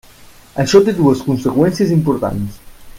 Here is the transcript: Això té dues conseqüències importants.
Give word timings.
Això 0.63 0.81
té 0.87 0.95
dues 1.01 1.21
conseqüències 1.29 1.95
importants. 2.01 2.59